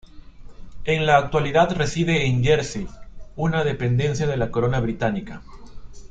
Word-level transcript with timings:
En 0.83 1.05
la 1.05 1.17
actualidad 1.17 1.75
reside 1.77 2.25
en 2.25 2.43
Jersey, 2.43 2.87
una 3.35 3.63
dependencia 3.63 4.25
de 4.25 4.35
la 4.35 4.49
Corona 4.49 4.79
Británica. 4.79 5.43